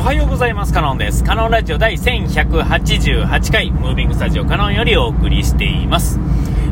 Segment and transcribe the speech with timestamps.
[0.00, 0.72] おはようございます。
[0.72, 1.22] カノンです。
[1.22, 6.18] カノンラジオ第1188回、ムービングスタジオカノンよりお送りしています。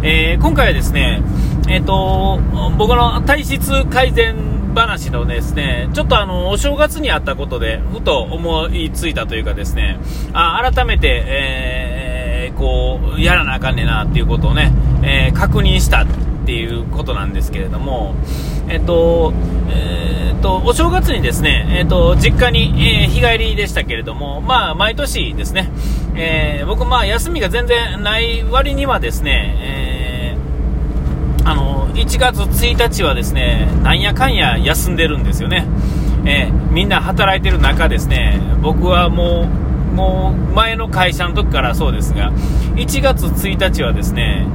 [0.02, 1.20] えー、今回はですね、
[1.68, 2.40] えっ、ー、と、
[2.78, 10.00] 僕の体質改善話のですね、ちょっとあの、お正月にあったことで、ふと思いついたというかですね、
[10.32, 14.72] あ改めて、えー、こう、やらなあかんねんなっていうことをね、
[15.02, 16.06] え確認した
[16.48, 18.14] っていうことなんですけれども、
[18.70, 19.34] えっと、
[19.68, 25.70] えー、っと、お正月にですね、えっと、実家に、えー、日帰りでしたけれども、まあ、毎年ですね、
[26.16, 35.66] えー、僕、まあ、休みが全然ない割にはですね、えー、あの、1月1日はですね、なんやかんや休んでるんですよね。
[36.24, 42.32] えー、みんな働いてる中ですね、僕はもう、もう前の会社の時からそうですが、
[42.76, 44.46] 1月1日はですね、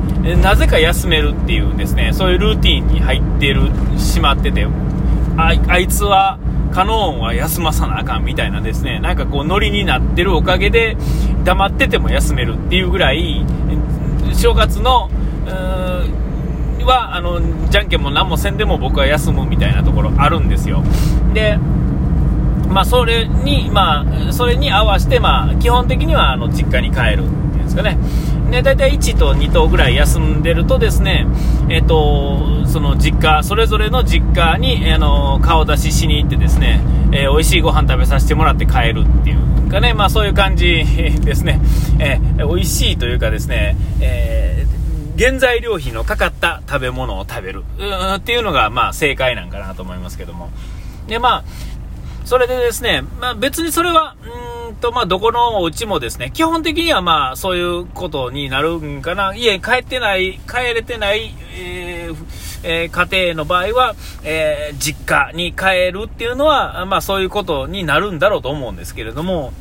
[0.42, 4.68] なぜか休めるっていうですね、そういうルーティンに入ってる、しまってて、
[5.38, 6.38] ああいつは、
[6.72, 10.98] カノーンは休まさなあかんみたいなですね、なんかこうノリになってるおかげで、
[11.44, 13.46] 黙ってても休めるっていうぐらい、
[14.34, 15.10] 正月の、
[16.84, 20.84] は、あの、じゃんけんも何もせんでも僕は休むみたいなところあるんですよ。
[21.34, 21.58] で、
[22.74, 27.98] まあ、それに、まあ、それに合わせて、まあ、基本的には、あの、実家に帰るっていうんですかね。
[28.52, 31.26] で、大体1と2頭ぐらい休んでるとですね、
[31.70, 40.86] えっ、と、その実家、それぞれの実家に、あの、顔出ししに行ってですね、えー、美味しいご飯食べさせてもらって帰るっていうかね、まあ、そういう感じ
[41.24, 41.60] ですね。
[42.00, 47.64] えー、美味しいというかですね、えー、原材料費のかかった食べ物を食べる
[48.16, 50.50] っていうのが、まあ、正解なんかなと思いますけども。
[51.08, 51.44] で、まあ、
[52.26, 54.16] それでですね、まあ、別にそれは、
[54.68, 59.34] うんと、まあ、どこのお家もですね、基本的にはまあ、そういうことになるんかな。
[59.36, 62.16] 家帰ってない、帰れてない、えー
[62.64, 69.54] えー、家庭の場合は、えー、実家に帰るっていうのは、まあ、そういうことになるんだろうと思うんですけれども、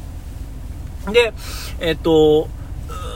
[1.13, 1.33] で、
[1.81, 2.49] えっ、と、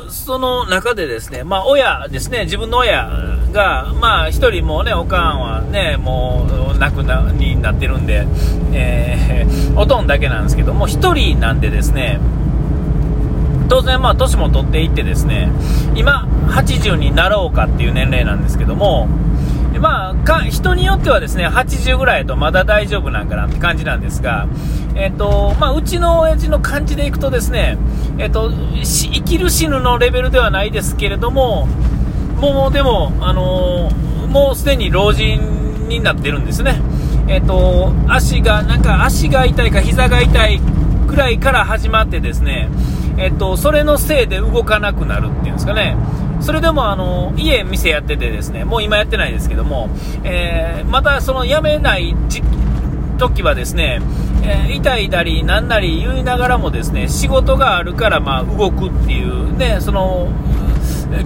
[0.09, 3.09] その中でですね、まあ、親ですね、自分の親
[3.53, 8.27] が、まあ、一人もね、おかんはね、もう、亡くな、になってるんで、
[8.73, 9.16] えー、
[9.77, 12.19] おとんだけなんですけども、一人なんでですね、
[13.69, 15.51] 当然、まあ、年も取っていってですね、
[15.95, 19.09] 今、80になろうかっていう年齢なんですけども、
[19.79, 24.49] まあ、か人によってはですね、80ぐらいとまだ大丈夫なんかなって感じなんですが、
[24.95, 27.77] えっ、と、まあ、うちの親父の感じでいくとですね、
[28.19, 28.51] えっ、と、
[28.83, 31.67] 生きる死ぬのレベルではないですけれども、
[32.41, 36.81] もうでも、あのー、もうすでに老人になってるんですね。
[37.29, 40.61] えっ、と、足が、なんか足が痛いか膝が痛い
[41.09, 42.69] くらいから始まってですね、
[43.19, 45.97] えっ、と、それのせいで動かなくなるっていうんですかね。
[46.41, 49.89] それでもあの家、店やっててですねもう今やってないですけども、
[50.25, 52.15] えー、またその辞めない
[53.19, 54.01] 時はですね、
[54.45, 60.29] えー、痛いだりなんなり言いながらもですね仕事があるからまあ動くっていうねその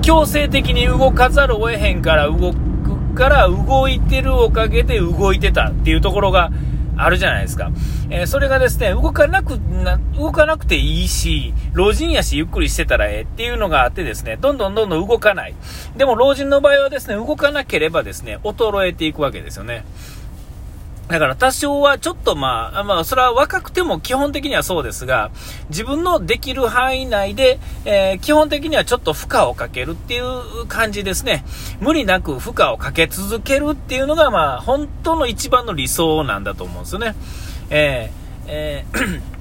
[0.03, 2.70] 強制的に動かざるを得へんから動く
[3.11, 6.51] から動いてるおかげで動いてたっていうところが
[6.97, 7.71] あるじゃないですか。
[8.11, 15.55] えー、それがですね、動かなくな、動かなくていいし、老人やしゆっくりしてたらええっていうのがあってですね、どんどんどんどん動かない。
[15.97, 19.85] でも老人の場合はですね、動かなければですね、衰えていくわけですよね。
[21.11, 25.33] だから多少はちょっとまあ、まあ、それは若くても基本的にはそうですが、
[25.69, 31.45] 自分のできる範囲内で、えー、基本的にはちょっと負荷をかけるっていう感じですね。
[31.81, 37.17] 無理なく負荷をかけ続けるっていうのが、まあ、本当の一番の理想なんだと思うんですよね。
[37.71, 39.40] えー、えー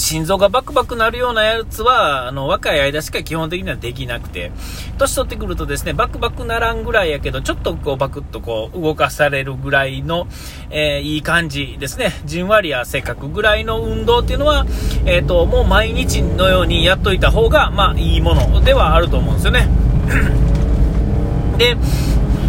[0.00, 4.50] 心臓がバクバクなるようなやつは、あの、若い間しか基本的にはできなくて、
[4.98, 10.26] 年取ってくるとですね、バクバクならんぐらいやけど、ちょっとこう、バクッとこう、動かされるぐらいの、
[10.70, 12.12] えー、いい感じですね。
[12.24, 14.66] じんわりやせかくぐらいの運動っていうのは、
[15.04, 19.68] えっ、ー、と、もう毎日のようにやっといた方が、まあ、いいものではあると思うんですよね。
[21.58, 21.76] で、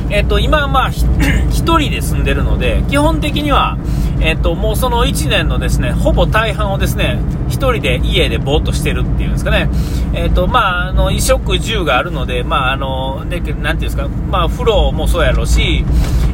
[0.09, 3.77] えっ、ー、と、今まあ、一人で住んでるので、基本的には、
[4.21, 9.69] えっ、ー、と、もうその1年のですね、ほぼ大半をですね、1人で家でぼーっとしてるっていうんですかね。
[10.13, 15.83] えっ、ー、と、まあ、あの、衣食住があるので、まあ、あの、ね、なんていうんですか、まあ、風呂もそうやろうし、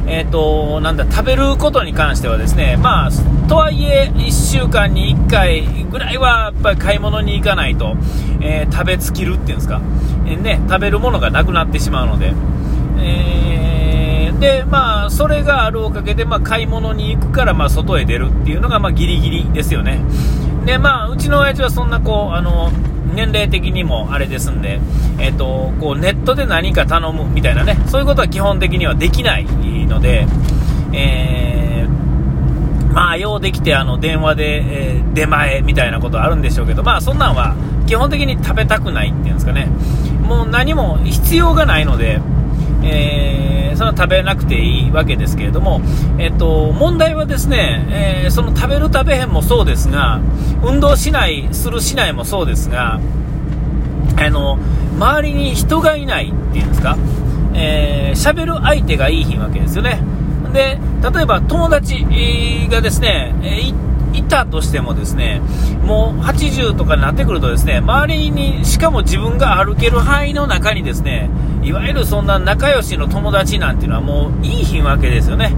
[0.06, 3.10] えっ、と、なんだ、食べることに関してはですね、まあ、
[3.48, 7.96] とはいえ、1週間に1回ぐらいは、やっぱり買い物に行かないと、
[8.40, 9.80] え食べ尽きるっていうんですか、
[10.26, 12.34] えね、食べるものがなくなってしまうので、
[13.00, 13.47] えー、
[14.40, 20.00] で、まあ、それがあるおかげで、まあ、買い物に行くから、まあ、外へ出るっていうのが、まあ、ギリギリですよね。
[20.64, 22.70] で、まあ、うちの親父はそんな、こう、あの、
[23.14, 24.80] 年齢的にもあれですんで、
[25.18, 29.44] えっ、ー、と、こう、ネットで何か頼むみたいなね、そういうことは基本的にはできない
[29.86, 30.26] ので、
[30.92, 37.54] えーまあ、ようできて、あの、電話で、えー、出前みたいなことあるんでしょうけど、まあ、そんなんは、
[37.86, 39.68] 基本的に食べたくないっていうんですかね。
[40.22, 42.20] もう何も必要がないので、
[42.82, 45.80] えー、それは食べなくていいわけですけれども、
[46.18, 50.20] えっと、問題はですね、えー、その食べる食べへんもそうですが、
[50.62, 53.00] 運動しない、するしないもそうですが、
[54.16, 54.58] あの、
[54.96, 56.96] 周りに人がいないっていうんですか、
[57.54, 60.00] えー、喋る相手がいいひんわけですよね。
[60.52, 60.78] で、
[61.12, 62.06] 例えば友達
[62.70, 63.34] がですね、
[64.12, 65.40] いたとしてもですね、
[65.82, 71.30] もう80とかになってくるとですね、周りに、しかも自分が歩ける範囲の中にですね、
[71.62, 75.54] いわゆるそんな仲良しの友達なんていうのはもういいひんわけですよね。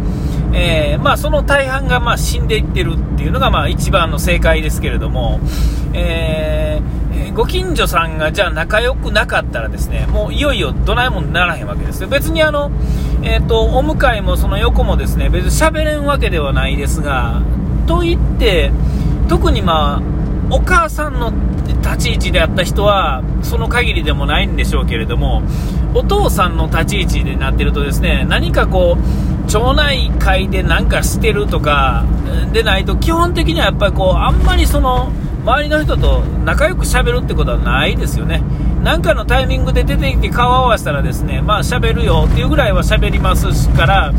[0.52, 5.38] えー、まあ、その大半がま死んでいってるっていうのがまあ一番の正解ですけれども、
[5.92, 12.72] えー、ご近所さんがじゃあ仲良くなかったらですねもういよいよどないもんならへんわけですよ別にあの、
[13.22, 17.42] えーと、お向かいもその横もですね別に喋れんわけではないですが
[17.90, 18.70] といって
[19.28, 21.32] 特にまあお母さんの
[21.82, 25.42] 立ち位置であった人はその限りでもないんでしょうけれども
[25.92, 32.04] お父さんの立ち位置でなってるとですね何かこう町内会で何かしてるとか
[32.52, 35.10] でないと基本的にはやっぱりこうあんまりその
[35.42, 38.40] 周りの人と仲良くしゃべるってことはないですよね。
[38.82, 44.12] 何かのタイミングで出てきて顔を合わせたらですね、まあ喋るよっていうぐらいは喋りますから、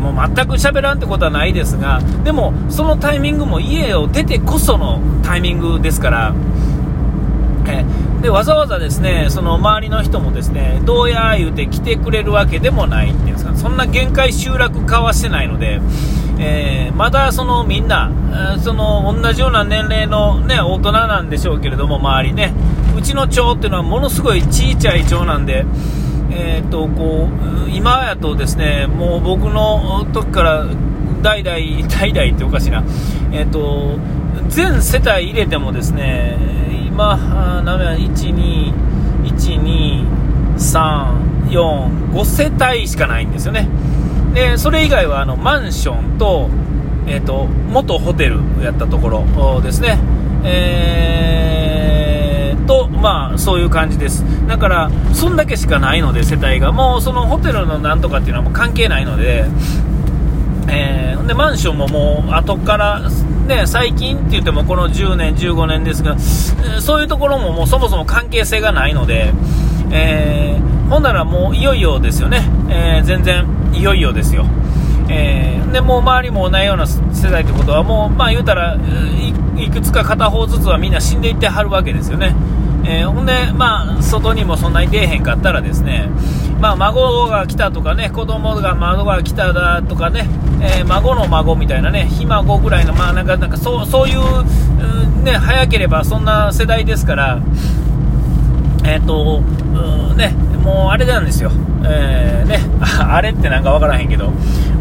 [0.00, 6.34] もう全く喋らんってことはないですが、でもそのタイミングも家を出てこそのタイミングですから、
[8.22, 13.56] でわざわざですねその周りの人もですねどうや言うて来てくれるわけでもないっていうんですか。
[13.56, 15.80] そんな限界集落化はしてないので、
[16.38, 18.10] えー、まだそのみんな
[18.60, 22.52] その同じような年齢の、ね、大人なんでしょうけれども周りね。
[22.96, 25.64] うちの町っていうのはものすごいちいちゃい町なんで。
[26.30, 27.28] えーとこ
[27.66, 30.66] う今やとですねもう僕の時から
[31.22, 32.84] 代々、代々っておかしいな、
[33.32, 33.98] えーと
[34.48, 36.36] 全世帯入れてもですね
[36.98, 38.74] 今、何や、1、2、
[39.22, 40.04] 1、2、
[40.56, 43.68] 3、4、5世帯しかないんですよね。
[44.34, 46.50] で、それ以外はあのマンションと、
[47.06, 50.00] えっ、ー、と、元ホテルやったところですね。
[50.42, 54.24] えー、と、まあ、そういう感じです。
[54.48, 56.72] だから、そんだけしかないので、世帯が。
[56.72, 59.44] もう、そのホテルのなんとかっていうのはもう関係ないので、
[60.68, 63.02] えー、で、マンションももう、後から、
[63.46, 66.16] ね、最近って言ってもこの10年、15年ですが、
[66.80, 69.32] そういうところももうそもそも関係性がないので、
[69.90, 74.44] えー、ほんならもういよいよですよね、えー、全然いよいよですよ。
[75.10, 78.76] えー、でもう周りも同じような世代ってことはもう、まあ、言うたら
[79.56, 82.34] いくつか片方ずつはみんな死んでいってはるわけですよね。
[82.84, 86.08] え、ほんで、まあ、外にもそんなに出えへんかったらですね、
[86.60, 90.28] まあ、孫が来たとかね、子供が孫が来ただとかね、
[90.60, 97.40] えー、孫の孫みたいなね、ひ孫ぐらいの、まあ、なんか、なんかそう、そういう、ね、早ければそんな世代ですから、
[98.84, 99.40] えっ、ー、と、
[100.16, 100.34] ね、
[100.64, 101.52] もうあれなんですよ。
[101.84, 104.32] えー、ね、 あれってなんかわからへんけど、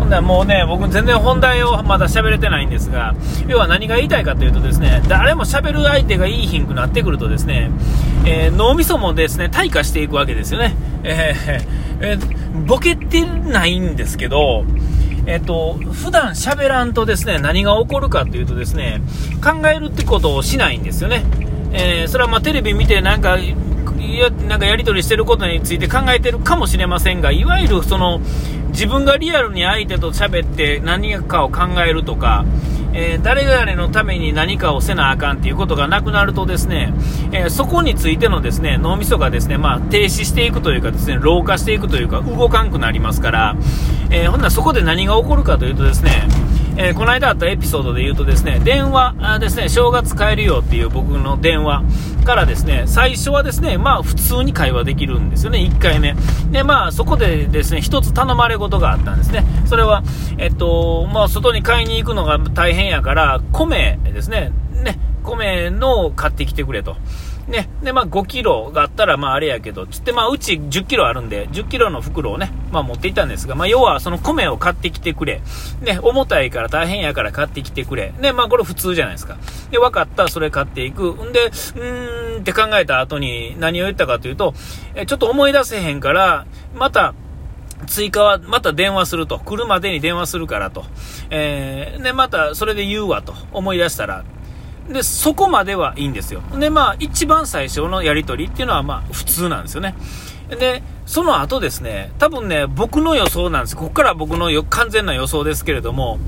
[0.10, 3.16] なもうね、僕全然本題をまだ喋れてないんですが、
[3.48, 7.72] 要は何が言いたいかというとですね、誰も喋る相手がいい品くなってくるとですね、
[8.26, 10.76] えー、脳みそもですね、退化していくわけですよね。
[11.04, 14.66] えー、えー、ボケてないんですけど、
[15.26, 19.02] えっと、普段喋らんとですね、何が起こるかというとですね、
[19.44, 21.24] 考えるってことをしないんですよね。
[21.74, 23.38] えー、それはまテレビ見てなんか、
[24.00, 28.20] やなんかやり取りしてることについて考えてるかもしれませんが、いわゆるその、
[28.70, 32.46] 自分がリアルに相手と喋って何かを考えるとか、
[32.94, 36.94] えー、誰々のために何かをせなあかんっていうことがなくなるとですね、
[37.32, 43.56] えー、そこについてのですね脳みそがですね、まあ、停止していくというかですね老化していくというか動かんくなりますから、
[44.10, 46.28] えー、ほんならそこで何が起こるかというとですね
[46.80, 51.84] えー、この間あったエピソードで言うとですね、電話ですね、正月帰るよっていう僕の電話
[52.24, 56.16] からですね、最初はですね、まあ普通に会話できるんですよね、1回目。
[56.52, 59.44] で、まあそこでですね、一つ頼まれ事があったんですね。
[59.66, 60.04] それは、
[60.38, 66.96] えっと、まあ外に買いに行くのが大変やから、米ですね、ね、米の買ってきてくれと。
[67.48, 75.42] ね、で、まあ5キロがあったら、まああれやけど、つって、まあうち10キロあるんで、10キロの袋をね、まあ持っていたんですが、まあ要はその米を買ってきてくれ。
[75.82, 78.14] ね、重たいから大変やから買ってきてくれ。
[78.20, 79.38] ね、まあこれ普通じゃないですか。
[79.72, 81.14] で、分かった、それ買っていく。
[81.14, 84.54] んで、うーんって考えた後に何を言ったかというと、
[84.96, 87.14] えちょっと思い出せへんから、また、
[87.86, 89.40] 追加はまた電話すると。
[89.40, 90.84] 来るまでに電話するからと。
[91.30, 94.26] えー、で、またそれで言うわと思い出したら、
[94.92, 96.42] で、そこまではいいんですよ。
[96.60, 99.96] で、まあ、一番最初のやり取りっていうのは、まあ、普通なんですよね。
[100.50, 103.76] で、その後ですね、多分ね、僕の予想なんです。
[103.76, 106.20] ここから僕の完全な予想ですけれども、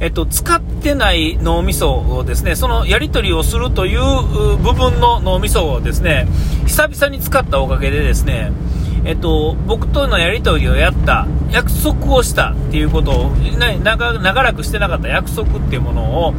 [0.00, 6.26] えっと、使ってない脳みそをですね、そのやり取りをするという部分の脳みそをですね、
[6.66, 8.52] 久々に使ったおかげでですね、
[9.04, 13.30] えっと、僕とのやり取りをやった、約束をしたっていうことを、
[13.82, 16.34] 長長らくしてなかった約束っていうものを、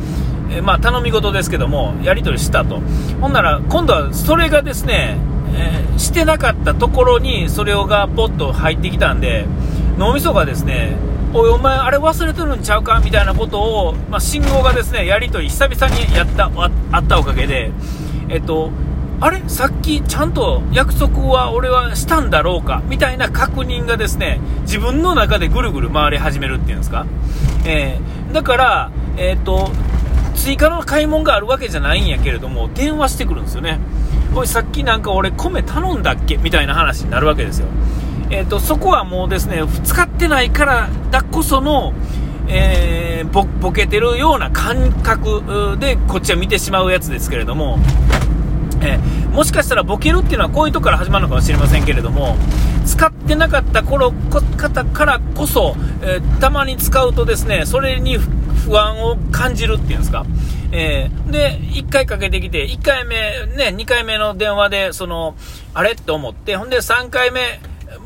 [0.55, 2.81] えまあ、頼み事ですけども、やり取りしたと。
[3.21, 5.17] ほんなら、今度はそれがですね、
[5.55, 9.45] えー、してなかったところにそれをがポッと入ってきたんで、
[9.97, 10.95] 脳みそがですね、
[11.33, 13.01] おい、お前、あれ忘れてるんちゃうか？
[13.03, 17.71] みたいなことを、まあ、信号がですね、やり取り久々にやったああったおかげで、
[18.29, 18.69] えっと、
[19.19, 19.41] あれ？
[19.47, 22.83] さっきちゃんと約束は俺はしたんだろうか？
[22.87, 27.05] みたいな確認がですね、自分の中でぐるぐる回り始めるっていうんですか？
[27.65, 29.71] えー、だから、えっ、と、
[30.35, 33.79] 追加の買い物があるわけじゃないんやけれども、電話してくるんですよね。
[34.35, 37.67] おい、さっきなんか俺米頼んだっけみたいな話になるわけですよ。
[38.29, 41.93] えーと、そこはもうですね使ってないからだこその、
[42.47, 47.77] えー、ボボケてるような感覚でこっちは見てしまうやつですけれども、
[48.81, 52.35] えー、もしかしたらボケるっていうのはこういうとこから始まるのかもしれませんけれども
[52.87, 58.17] 使ってなかった頃方からこそ、えー、たまに使うとですねそれに
[58.65, 60.25] 不安を感じるっていうんですか、
[60.71, 63.15] えー、で1回かけてきて1回目
[63.55, 65.35] ね2回目の電話でその
[65.73, 67.59] あれって思ってほんで3回目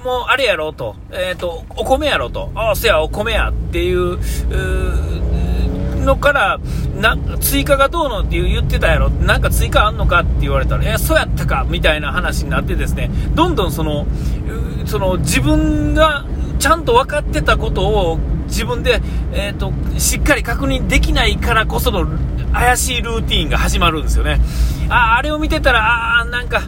[0.03, 6.59] もうあれやろと、えっ、ー、と、お米やろと、ああ、せや、お米やっていう、うのから、
[6.99, 14.07] な、追加がどうのって言ってたやろ、なんか追加あんのかって言われたら、え、そうやったかみたいな話になってですね、どんどんその、
[14.85, 16.25] その自分が
[16.59, 19.01] ちゃんと分かってたことを自分で、
[19.33, 22.07] えーと、しっかり確認できないからこその
[22.53, 24.39] 怪しいルーティンが始まるんですよね。
[24.89, 26.63] ああれを見てたら、ああ、なんか、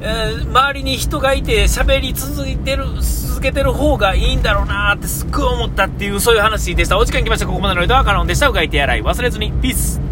[0.00, 6.98] えー、周りに人がいて喋り続いてる、続けてる方がいいんだろうなってすっごい思ったっていうそういう話でした。
[6.98, 7.46] お時間来ました。
[7.46, 8.48] ここまでの間はカノンでした。
[8.48, 9.52] うがいてやらい忘れずに。
[9.52, 10.03] ピース。